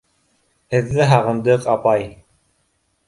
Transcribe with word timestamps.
—Һеҙҙе 0.75 1.07
һағындыҡ, 1.11 1.69
апай! 1.75 2.09